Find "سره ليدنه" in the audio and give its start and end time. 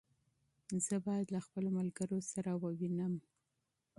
2.31-3.05